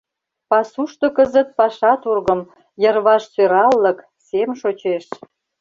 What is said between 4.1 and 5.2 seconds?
сем шочеш.